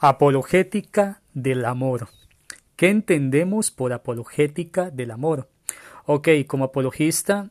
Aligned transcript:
Apologética 0.00 1.20
del 1.34 1.64
amor. 1.64 2.06
¿Qué 2.76 2.88
entendemos 2.88 3.72
por 3.72 3.92
apologética 3.92 4.90
del 4.90 5.10
amor? 5.10 5.48
Ok, 6.06 6.28
como 6.46 6.66
apologista 6.66 7.50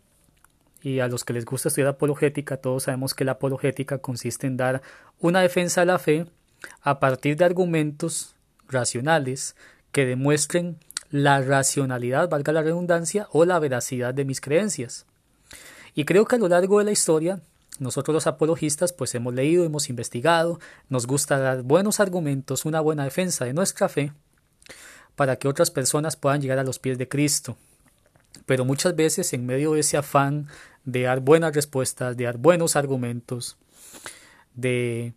y 0.82 1.00
a 1.00 1.10
los 1.10 1.26
que 1.26 1.34
les 1.34 1.44
gusta 1.44 1.68
estudiar 1.68 1.90
apologética, 1.90 2.56
todos 2.56 2.84
sabemos 2.84 3.14
que 3.14 3.26
la 3.26 3.34
apologética 3.34 3.98
consiste 3.98 4.48
en 4.48 4.56
dar 4.56 4.82
una 5.20 5.42
defensa 5.42 5.82
de 5.82 5.88
la 5.88 6.00
fe 6.00 6.26
a 6.80 7.02
partir 7.02 7.36
de 7.36 7.44
argumentos 7.44 8.34
racionales 8.70 9.58
que 9.92 10.06
demuestren 10.06 10.78
la 11.10 11.42
racionalidad, 11.42 12.30
valga 12.30 12.54
la 12.54 12.62
redundancia, 12.62 13.28
o 13.34 13.44
la 13.44 13.60
veracidad 13.60 14.14
de 14.14 14.24
mis 14.24 14.40
creencias. 14.40 15.06
Y 15.96 16.06
creo 16.06 16.24
que 16.24 16.38
a 16.38 16.40
lo 16.40 16.48
largo 16.48 16.80
de 16.80 16.86
la 16.86 16.92
historia, 16.92 17.42
nosotros 17.80 18.14
los 18.14 18.28
apologistas 18.28 18.94
pues 18.94 19.14
hemos 19.16 19.34
leído, 19.34 19.64
hemos 19.64 19.90
investigado, 19.90 20.60
nos 20.90 21.08
gusta 21.08 21.38
dar 21.38 21.64
buenos 21.64 22.00
argumentos, 22.00 22.66
una 22.66 22.82
buena 22.82 23.04
defensa 23.04 23.46
de 23.46 23.54
nuestra 23.54 23.90
fe, 23.90 24.14
para 25.16 25.38
que 25.38 25.48
otras 25.48 25.72
personas 25.72 26.16
puedan 26.16 26.42
llegar 26.42 26.60
a 26.60 26.64
los 26.64 26.80
pies 26.80 26.98
de 26.98 27.08
Cristo. 27.08 27.58
Pero 28.46 28.66
muchas 28.66 28.96
veces 28.96 29.34
en 29.34 29.46
medio 29.46 29.74
de 29.74 29.82
ese 29.82 29.98
afán 29.98 30.48
de 30.86 31.04
dar 31.04 31.20
buenas 31.20 31.54
respuestas, 31.54 32.16
de 32.16 32.26
dar 32.26 32.38
buenos 32.38 32.76
argumentos, 32.76 33.58
de 34.54 35.14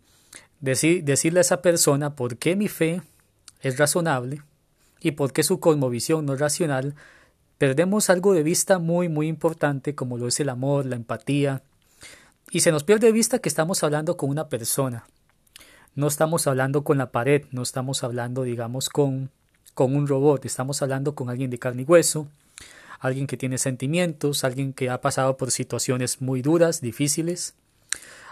decirle 0.59 1.39
a 1.39 1.41
esa 1.41 1.61
persona 1.61 2.15
por 2.15 2.37
qué 2.37 2.55
mi 2.55 2.67
fe 2.67 3.01
es 3.61 3.77
razonable 3.77 4.41
y 4.99 5.11
por 5.11 5.33
qué 5.33 5.43
su 5.43 5.59
cosmovisión 5.59 6.25
no 6.25 6.33
es 6.33 6.39
racional, 6.39 6.95
perdemos 7.57 8.09
algo 8.09 8.33
de 8.33 8.43
vista 8.43 8.79
muy 8.79 9.09
muy 9.09 9.27
importante 9.27 9.95
como 9.95 10.17
lo 10.17 10.27
es 10.27 10.39
el 10.39 10.49
amor, 10.49 10.85
la 10.85 10.95
empatía, 10.95 11.63
y 12.51 12.59
se 12.59 12.71
nos 12.71 12.83
pierde 12.83 13.07
de 13.07 13.13
vista 13.13 13.39
que 13.39 13.47
estamos 13.47 13.81
hablando 13.83 14.17
con 14.17 14.29
una 14.29 14.49
persona. 14.49 15.07
No 15.95 16.07
estamos 16.07 16.47
hablando 16.47 16.83
con 16.83 16.97
la 16.97 17.11
pared, 17.11 17.45
no 17.51 17.61
estamos 17.61 18.03
hablando, 18.03 18.43
digamos, 18.43 18.89
con, 18.89 19.31
con 19.73 19.95
un 19.95 20.05
robot, 20.05 20.45
estamos 20.45 20.81
hablando 20.81 21.15
con 21.15 21.29
alguien 21.29 21.49
de 21.49 21.59
carne 21.59 21.83
y 21.83 21.85
hueso, 21.85 22.27
alguien 22.99 23.25
que 23.25 23.37
tiene 23.37 23.57
sentimientos, 23.57 24.43
alguien 24.43 24.73
que 24.73 24.89
ha 24.89 24.99
pasado 24.99 25.37
por 25.37 25.51
situaciones 25.51 26.21
muy 26.21 26.41
duras, 26.41 26.81
difíciles, 26.81 27.55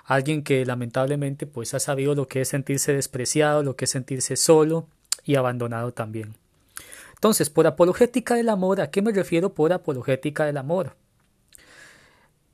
alguien 0.03 0.43
que 0.43 0.65
lamentablemente 0.65 1.47
pues 1.47 1.73
ha 1.73 1.79
sabido 1.79 2.13
lo 2.13 2.27
que 2.27 2.41
es 2.41 2.49
sentirse 2.49 2.93
despreciado, 2.93 3.63
lo 3.63 3.77
que 3.77 3.85
es 3.85 3.91
sentirse 3.91 4.35
solo 4.35 4.85
y 5.23 5.35
abandonado 5.35 5.93
también. 5.93 6.35
Entonces, 7.13 7.49
por 7.49 7.67
apologética 7.67 8.35
del 8.35 8.49
amor, 8.49 8.81
¿a 8.81 8.91
qué 8.91 9.01
me 9.01 9.11
refiero 9.11 9.53
por 9.53 9.71
apologética 9.71 10.45
del 10.45 10.57
amor? 10.57 10.95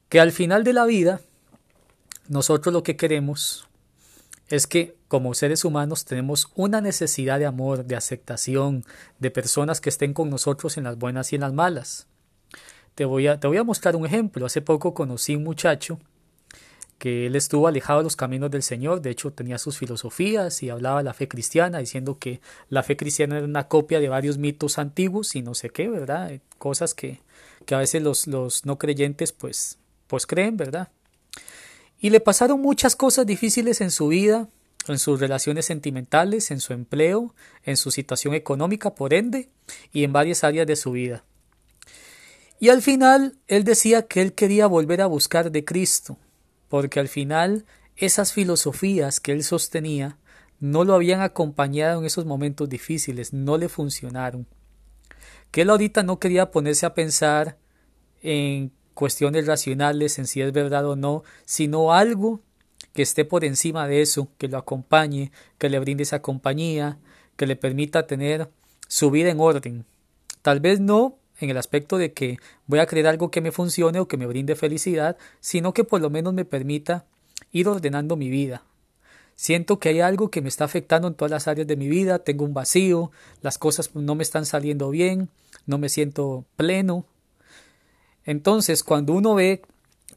Que 0.10 0.20
al 0.20 0.32
final 0.32 0.64
de 0.64 0.74
la 0.74 0.86
vida, 0.86 1.22
nosotros 2.28 2.74
lo 2.74 2.84
que 2.84 2.96
queremos 2.96 3.68
es 4.48 4.68
que 4.68 4.96
como 5.08 5.34
seres 5.34 5.66
humanos 5.66 6.06
tenemos 6.06 6.52
una 6.56 6.82
necesidad 6.82 7.40
de 7.40 7.46
amor, 7.46 7.86
de 7.86 7.96
aceptación, 7.96 8.84
de 9.20 9.32
personas 9.32 9.82
que 9.82 9.90
estén 9.90 10.14
con 10.14 10.30
nosotros 10.30 10.78
en 10.78 10.84
las 10.84 10.98
buenas 10.98 11.32
y 11.32 11.36
en 11.36 11.42
las 11.42 11.54
malas. 11.54 12.08
Te 12.96 13.06
voy 13.06 13.28
a, 13.28 13.40
te 13.40 13.48
voy 13.48 13.58
a 13.58 13.64
mostrar 13.64 13.96
un 13.96 14.06
ejemplo. 14.06 14.46
Hace 14.46 14.62
poco 14.62 14.94
conocí 14.94 15.36
un 15.36 15.44
muchacho 15.44 16.00
que 16.98 17.26
él 17.26 17.36
estuvo 17.36 17.68
alejado 17.68 18.00
de 18.00 18.06
los 18.06 18.16
caminos 18.16 18.50
del 18.52 18.64
Señor, 18.64 19.02
de 19.02 19.10
hecho 19.10 19.34
tenía 19.34 19.58
sus 19.58 19.78
filosofías 19.78 20.64
y 20.64 20.70
hablaba 20.70 21.00
de 21.00 21.04
la 21.04 21.14
fe 21.14 21.28
cristiana, 21.28 21.80
diciendo 21.80 22.18
que 22.18 22.40
la 22.70 22.84
fe 22.84 22.96
cristiana 22.96 23.38
era 23.38 23.46
una 23.46 23.68
copia 23.68 24.00
de 24.00 24.08
varios 24.08 24.38
mitos 24.38 24.80
antiguos 24.80 25.36
y 25.36 25.42
no 25.42 25.56
sé 25.56 25.70
qué, 25.70 25.90
¿verdad? 25.90 26.40
Cosas 26.58 26.94
que, 26.94 27.20
que 27.66 27.76
a 27.76 27.80
veces 27.80 28.02
los, 28.02 28.28
los 28.28 28.66
no 28.66 28.78
creyentes 28.78 29.34
pues, 29.34 29.78
pues 30.08 30.26
creen, 30.26 30.56
¿verdad? 30.56 30.90
Y 32.06 32.12
le 32.12 32.20
pasaron 32.20 32.62
muchas 32.62 32.96
cosas 32.96 33.26
difíciles 33.26 33.82
en 33.82 33.90
su 33.90 34.10
vida, 34.10 34.48
en 34.88 35.00
sus 35.00 35.20
relaciones 35.20 35.66
sentimentales, 35.66 36.52
en 36.52 36.60
su 36.60 36.74
empleo, 36.74 37.34
en 37.64 37.78
su 37.78 37.90
situación 37.90 38.36
económica, 38.36 38.94
por 38.94 39.16
ende, 39.16 39.50
y 39.92 40.04
en 40.04 40.14
varias 40.14 40.44
áreas 40.44 40.68
de 40.68 40.76
su 40.76 40.92
vida. 40.92 41.24
Y 42.60 42.70
al 42.70 42.84
final 42.84 43.40
él 43.48 43.64
decía 43.64 44.04
que 44.04 44.22
él 44.22 44.34
quería 44.34 44.68
volver 44.68 45.02
a 45.02 45.08
buscar 45.08 45.52
de 45.52 45.66
Cristo, 45.66 46.20
porque 46.70 47.00
al 47.00 47.08
final 47.08 47.66
esas 47.98 48.34
filosofías 48.34 49.20
que 49.20 49.32
él 49.32 49.44
sostenía 49.44 50.20
no 50.60 50.84
lo 50.84 50.94
habían 50.94 51.22
acompañado 51.22 52.02
en 52.02 52.06
esos 52.06 52.28
momentos 52.28 52.70
difíciles, 52.70 53.34
no 53.34 53.58
le 53.58 53.68
funcionaron. 53.68 54.46
Que 55.50 55.62
él 55.64 55.72
ahorita 55.72 56.04
no 56.04 56.20
quería 56.20 56.52
ponerse 56.52 56.86
a 56.86 56.94
pensar 56.94 57.58
en 58.22 58.72
cuestiones 58.96 59.46
racionales 59.46 60.18
en 60.18 60.26
si 60.26 60.42
es 60.42 60.52
verdad 60.52 60.88
o 60.88 60.96
no, 60.96 61.24
sino 61.46 61.94
algo 61.94 62.42
que 62.94 63.04
esté 63.04 63.26
por 63.26 63.46
encima 63.46 63.88
de 63.88 64.02
eso, 64.02 64.30
que 64.40 64.48
lo 64.48 64.58
acompañe, 64.58 65.32
que 65.60 65.70
le 65.70 65.80
brinde 65.80 66.04
esa 66.04 66.24
compañía, 66.24 66.98
que 67.36 67.46
le 67.46 67.56
permita 67.56 68.08
tener 68.08 68.50
su 68.88 69.12
vida 69.12 69.30
en 69.30 69.40
orden. 69.40 69.86
Tal 70.42 70.62
vez 70.62 70.80
no 70.80 71.18
en 71.40 71.50
el 71.50 71.58
aspecto 71.58 71.98
de 71.98 72.14
que 72.14 72.38
voy 72.66 72.80
a 72.80 72.86
creer 72.86 73.08
algo 73.08 73.30
que 73.30 73.42
me 73.42 73.52
funcione 73.52 74.00
o 74.00 74.08
que 74.08 74.18
me 74.18 74.26
brinde 74.26 74.56
felicidad, 74.56 75.18
sino 75.42 75.74
que 75.74 75.84
por 75.84 76.02
lo 76.02 76.10
menos 76.10 76.34
me 76.34 76.46
permita 76.46 77.06
ir 77.52 77.68
ordenando 77.68 78.16
mi 78.16 78.30
vida. 78.30 78.64
Siento 79.36 79.80
que 79.80 79.90
hay 79.90 80.00
algo 80.00 80.30
que 80.30 80.42
me 80.42 80.48
está 80.48 80.64
afectando 80.64 81.10
en 81.10 81.14
todas 81.14 81.32
las 81.32 81.50
áreas 81.50 81.68
de 81.68 81.76
mi 81.76 81.90
vida, 81.90 82.20
tengo 82.20 82.46
un 82.46 82.54
vacío, 82.54 83.12
las 83.42 83.58
cosas 83.58 83.94
no 83.94 84.16
me 84.16 84.24
están 84.24 84.46
saliendo 84.46 84.90
bien, 84.90 85.28
no 85.66 85.78
me 85.78 85.90
siento 85.90 86.46
pleno, 86.56 87.06
entonces, 88.26 88.84
cuando 88.84 89.14
uno 89.14 89.36
ve 89.36 89.62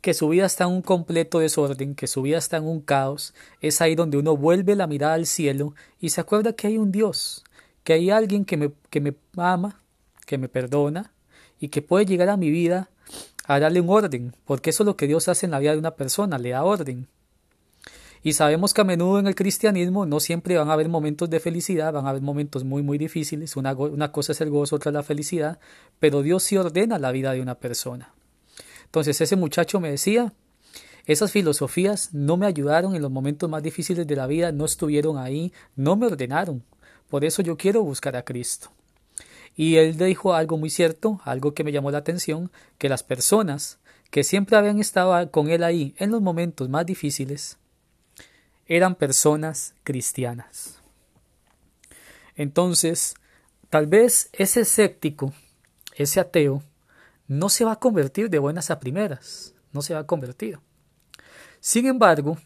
que 0.01 0.15
su 0.15 0.29
vida 0.29 0.47
está 0.47 0.65
en 0.65 0.71
un 0.71 0.83
completo 0.83 1.41
desorden, 1.41 1.95
que 1.95 2.07
su 2.07 2.23
vida 2.23 2.39
está 2.39 2.57
en 2.57 2.67
un 2.67 2.81
caos, 2.81 3.35
es 3.61 3.81
ahí 3.81 3.95
donde 3.95 4.17
uno 4.17 4.37
vuelve 4.37 4.77
la 4.77 4.87
mirada 4.87 5.15
al 5.15 5.27
cielo 5.27 5.75
y 6.01 6.11
se 6.11 6.21
acuerda 6.21 6.53
que 6.53 6.69
hay 6.69 6.79
un 6.79 6.93
Dios, 6.93 7.45
que 7.85 7.93
hay 7.95 8.11
alguien 8.11 8.45
que 8.45 8.57
me, 8.57 8.71
que 8.91 9.01
me 9.01 9.15
ama, 9.37 9.83
que 10.27 10.39
me 10.39 10.49
perdona 10.49 11.13
y 11.61 11.69
que 11.69 11.83
puede 11.83 12.07
llegar 12.07 12.29
a 12.29 12.37
mi 12.37 12.51
vida 12.51 12.91
a 13.45 13.59
darle 13.59 13.81
un 13.81 13.91
orden, 13.91 14.35
porque 14.45 14.71
eso 14.71 14.83
es 14.83 14.87
lo 14.87 14.97
que 14.97 15.07
Dios 15.07 15.29
hace 15.29 15.47
en 15.47 15.53
la 15.53 15.59
vida 15.59 15.73
de 15.73 15.79
una 15.79 15.97
persona, 15.97 16.39
le 16.39 16.51
da 16.51 16.65
orden. 16.65 17.09
Y 18.23 18.33
sabemos 18.33 18.75
que 18.75 18.81
a 18.81 18.85
menudo 18.85 19.19
en 19.19 19.27
el 19.27 19.35
cristianismo 19.35 20.07
no 20.07 20.21
siempre 20.21 20.57
van 20.57 20.71
a 20.71 20.73
haber 20.73 20.89
momentos 20.89 21.31
de 21.31 21.41
felicidad, 21.41 21.93
van 21.93 22.07
a 22.07 22.11
haber 22.11 22.23
momentos 22.23 22.65
muy, 22.65 22.83
muy 22.83 22.99
difíciles. 22.99 23.57
Una, 23.57 23.75
una 23.75 24.13
cosa 24.13 24.33
es 24.33 24.41
el 24.41 24.51
gozo, 24.51 24.77
otra 24.77 24.91
es 24.91 24.95
la 24.95 25.03
felicidad, 25.03 25.59
pero 26.01 26.23
Dios 26.23 26.43
sí 26.43 26.57
ordena 26.57 26.99
la 26.99 27.13
vida 27.13 27.33
de 27.33 27.41
una 27.41 27.57
persona. 27.57 28.13
Entonces 28.85 29.21
ese 29.21 29.37
muchacho 29.37 29.81
me 29.81 29.91
decía, 29.91 30.33
esas 31.07 31.33
filosofías 31.33 32.13
no 32.13 32.37
me 32.37 32.47
ayudaron 32.47 32.95
en 32.95 33.03
los 33.03 33.11
momentos 33.11 33.49
más 33.49 33.63
difíciles 33.63 34.07
de 34.07 34.17
la 34.17 34.27
vida, 34.27 34.53
no 34.53 34.65
estuvieron 34.65 35.17
ahí, 35.17 35.53
no 35.77 35.97
me 35.97 36.07
ordenaron. 36.07 36.65
Por 37.09 37.25
eso 37.25 37.43
yo 37.43 37.57
quiero 37.57 37.83
buscar 37.83 38.17
a 38.17 38.25
Cristo. 38.25 38.71
Y 39.57 39.77
él 39.77 39.97
dijo 39.97 40.35
algo 40.35 40.59
muy 40.59 40.71
cierto, 40.71 41.21
algo 41.25 41.55
que 41.55 41.65
me 41.65 41.73
llamó 41.73 41.91
la 41.91 41.99
atención, 41.99 42.51
que 42.79 42.89
las 42.89 43.03
personas 43.03 43.79
que 44.11 44.25
siempre 44.25 44.57
habían 44.57 44.81
estado 44.81 45.31
con 45.31 45.49
él 45.49 45.65
ahí 45.65 45.95
en 45.99 46.11
los 46.11 46.23
momentos 46.23 46.69
más 46.69 46.87
difíciles, 46.87 47.59
eran 48.69 48.95
personas 48.95 49.75
cristianas. 49.83 50.81
Entonces, 52.37 53.15
tal 53.71 53.87
vez 53.87 54.31
ese 54.33 54.61
escéptico, 54.61 55.33
ese 55.95 56.21
ateo, 56.21 56.63
no 57.27 57.49
se 57.49 57.65
va 57.65 57.73
a 57.73 57.81
convertir 57.81 58.31
de 58.31 58.39
buenas 58.39 58.71
a 58.71 58.79
primeras, 58.79 59.55
no 59.73 59.83
se 59.83 59.95
va 59.95 60.01
a 60.01 60.07
convertir. 60.07 60.61
Sin 61.61 61.87
embargo, 61.87 62.39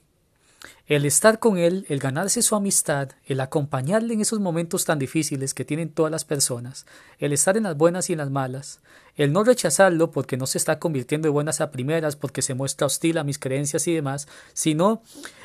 el 0.87 1.05
estar 1.05 1.39
con 1.39 1.59
él, 1.59 1.87
el 1.89 1.99
ganarse 1.99 2.43
su 2.43 2.55
amistad, 2.55 3.11
el 3.27 3.41
acompañarle 3.41 4.15
en 4.15 4.21
esos 4.21 4.41
momentos 4.41 4.85
tan 4.85 4.99
difíciles 4.99 5.55
que 5.55 5.65
tienen 5.65 5.91
todas 5.91 6.13
las 6.13 6.25
personas, 6.25 6.87
el 7.19 7.33
estar 7.33 7.57
en 7.57 7.65
las 7.65 7.77
buenas 7.77 8.11
y 8.11 8.13
en 8.13 8.19
las 8.19 8.31
malas, 8.31 8.81
el 9.17 9.33
no 9.33 9.45
rechazarlo 9.45 10.11
porque 10.11 10.37
no 10.37 10.47
se 10.47 10.59
está 10.59 10.79
convirtiendo 10.79 11.27
de 11.27 11.33
buenas 11.33 11.61
a 11.61 11.71
primeras, 11.71 12.17
porque 12.17 12.43
se 12.43 12.55
muestra 12.55 12.87
hostil 12.87 13.19
a 13.19 13.25
mis 13.25 13.39
creencias 13.39 13.87
y 13.89 13.95
demás, 13.95 14.29
sino 14.53 15.03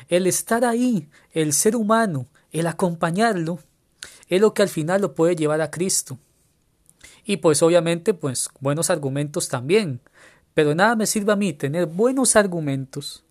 el 0.08 0.26
estar 0.26 0.64
ahí, 0.64 1.08
el 1.32 1.52
ser 1.52 1.76
humano, 1.76 2.26
el 2.52 2.66
acompañarlo, 2.66 3.58
es 4.28 4.40
lo 4.40 4.54
que 4.54 4.62
al 4.62 4.68
final 4.68 5.00
lo 5.00 5.14
puede 5.14 5.36
llevar 5.36 5.60
a 5.60 5.70
Cristo. 5.70 6.18
Y 7.24 7.38
pues 7.38 7.62
obviamente, 7.62 8.14
pues 8.14 8.48
buenos 8.60 8.90
argumentos 8.90 9.48
también. 9.48 10.00
Pero 10.54 10.74
nada 10.74 10.96
me 10.96 11.06
sirve 11.06 11.32
a 11.32 11.36
mí 11.36 11.52
tener 11.52 11.86
buenos 11.86 12.36
argumentos 12.36 13.22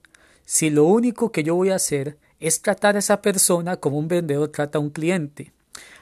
si 0.48 0.70
lo 0.70 0.86
único 0.86 1.34
que 1.34 1.44
yo 1.44 1.56
voy 1.56 1.72
a 1.72 1.76
hacer 1.76 2.16
es 2.40 2.62
tratar 2.62 2.96
a 2.96 3.00
esa 3.00 3.22
persona 3.22 3.76
como 3.76 3.98
un 3.98 4.08
vendedor 4.08 4.48
trata 4.48 4.78
a 4.78 4.82
un 4.82 4.92
cliente. 4.92 5.52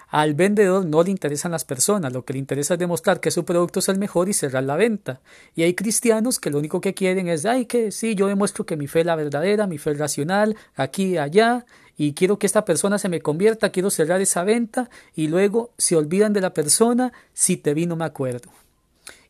Al 0.07 0.35
vendedor 0.35 0.85
no 0.85 1.01
le 1.01 1.09
interesan 1.09 1.51
las 1.51 1.65
personas, 1.65 2.13
lo 2.13 2.25
que 2.25 2.33
le 2.33 2.39
interesa 2.39 2.75
es 2.75 2.79
demostrar 2.79 3.19
que 3.19 3.31
su 3.31 3.43
producto 3.43 3.79
es 3.79 3.89
el 3.89 3.97
mejor 3.97 4.29
y 4.29 4.33
cerrar 4.33 4.63
la 4.63 4.75
venta. 4.75 5.19
Y 5.55 5.63
hay 5.63 5.73
cristianos 5.73 6.37
que 6.37 6.51
lo 6.51 6.59
único 6.59 6.79
que 6.79 6.93
quieren 6.93 7.27
es, 7.27 7.47
ay, 7.47 7.65
que 7.65 7.91
sí, 7.91 8.13
yo 8.13 8.27
demuestro 8.27 8.67
que 8.67 8.77
mi 8.77 8.85
fe 8.85 8.99
es 8.99 9.07
la 9.07 9.15
verdadera, 9.15 9.65
mi 9.65 9.79
fe 9.79 9.93
es 9.93 9.97
racional, 9.97 10.55
aquí 10.75 11.17
allá, 11.17 11.65
y 11.97 12.13
quiero 12.13 12.37
que 12.37 12.45
esta 12.45 12.65
persona 12.65 12.99
se 12.99 13.09
me 13.09 13.21
convierta, 13.21 13.71
quiero 13.71 13.89
cerrar 13.89 14.21
esa 14.21 14.43
venta, 14.43 14.91
y 15.15 15.27
luego 15.27 15.71
se 15.79 15.95
olvidan 15.95 16.33
de 16.33 16.41
la 16.41 16.53
persona, 16.53 17.13
si 17.33 17.57
te 17.57 17.73
vi 17.73 17.87
no 17.87 17.95
me 17.95 18.05
acuerdo. 18.05 18.51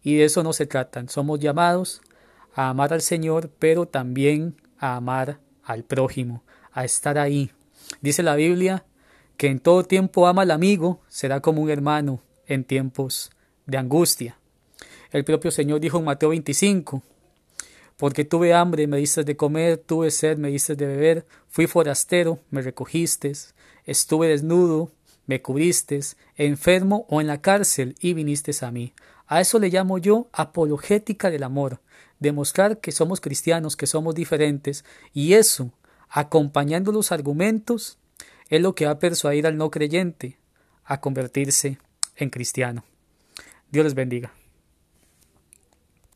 Y 0.04 0.18
de 0.18 0.26
eso 0.26 0.44
no 0.44 0.52
se 0.52 0.66
tratan, 0.66 1.08
somos 1.08 1.40
llamados 1.40 2.02
a 2.54 2.68
amar 2.68 2.92
al 2.92 3.02
Señor, 3.02 3.50
pero 3.60 3.86
también 3.86 4.58
a 4.80 4.96
amar 4.96 5.40
al 5.64 5.84
prójimo, 5.84 6.44
a 6.72 6.86
estar 6.86 7.18
ahí. 7.18 7.52
Dice 8.02 8.24
la 8.24 8.36
Biblia 8.36 8.86
que 9.38 9.48
en 9.48 9.60
todo 9.60 9.84
tiempo 9.84 10.28
ama 10.28 10.44
al 10.44 10.52
amigo, 10.52 11.02
será 11.08 11.42
como 11.42 11.62
un 11.62 11.70
hermano 11.70 12.22
en 12.48 12.64
tiempos 12.64 13.32
de 13.66 13.78
angustia. 13.78 14.38
El 15.12 15.24
propio 15.24 15.52
Señor 15.52 15.80
dijo 15.80 15.98
en 15.98 16.06
Mateo 16.06 16.30
25, 16.30 17.04
porque 17.98 18.26
tuve 18.26 18.54
hambre, 18.54 18.88
me 18.88 18.98
diste 18.98 19.24
de 19.24 19.38
comer, 19.38 19.78
tuve 19.78 20.12
sed, 20.12 20.38
me 20.38 20.50
diste 20.50 20.76
de 20.76 20.86
beber, 20.86 21.26
fui 21.48 21.68
forastero, 21.68 22.40
me 22.50 22.62
recogiste, 22.62 23.32
estuve 23.86 24.28
desnudo, 24.28 24.92
me 25.26 25.42
cubriste, 25.42 26.00
enfermo 26.36 27.06
o 27.10 27.22
en 27.22 27.28
la 27.28 27.42
cárcel 27.42 27.96
y 28.00 28.14
viniste 28.14 28.52
a 28.66 28.72
mí. 28.72 28.94
A 29.28 29.42
eso 29.42 29.60
le 29.60 29.70
llamo 29.70 29.98
yo 29.98 30.28
apologética 30.34 31.32
del 31.32 31.44
amor, 31.44 31.80
demostrar 32.20 32.80
que 32.80 32.92
somos 32.92 33.22
cristianos, 33.22 33.76
que 33.76 33.88
somos 33.88 34.16
diferentes, 34.16 34.86
y 35.14 35.34
eso, 35.34 35.72
acompañando 36.10 36.92
los 36.92 37.12
argumentos, 37.12 37.98
es 38.50 38.62
lo 38.62 38.76
que 38.76 38.86
va 38.86 38.92
a 38.92 39.00
persuadir 39.00 39.48
al 39.48 39.58
no 39.58 39.72
creyente 39.72 40.38
a 40.84 41.02
convertirse 41.02 41.80
en 42.16 42.30
cristiano. 42.30 42.84
Dios 43.72 43.84
les 43.86 43.96
bendiga. 43.96 44.32